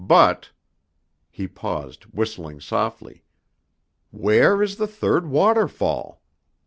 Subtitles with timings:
[0.07, 0.49] But"
[1.39, 3.23] He paused, whistling softly.
[4.09, 6.23] "Where is the third waterfall?"